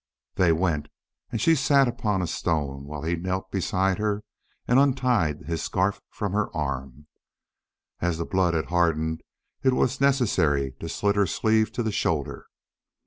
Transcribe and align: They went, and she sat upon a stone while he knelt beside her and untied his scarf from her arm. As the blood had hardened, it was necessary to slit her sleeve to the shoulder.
They 0.33 0.51
went, 0.51 0.87
and 1.31 1.39
she 1.39 1.53
sat 1.53 1.87
upon 1.87 2.23
a 2.23 2.25
stone 2.27 2.85
while 2.85 3.03
he 3.03 3.15
knelt 3.15 3.51
beside 3.51 3.99
her 3.99 4.23
and 4.67 4.79
untied 4.79 5.43
his 5.45 5.61
scarf 5.61 6.01
from 6.09 6.33
her 6.33 6.49
arm. 6.57 7.05
As 7.99 8.17
the 8.17 8.25
blood 8.25 8.55
had 8.55 8.65
hardened, 8.69 9.21
it 9.61 9.73
was 9.73 10.01
necessary 10.01 10.71
to 10.79 10.89
slit 10.89 11.15
her 11.15 11.27
sleeve 11.27 11.71
to 11.73 11.83
the 11.83 11.91
shoulder. 11.91 12.47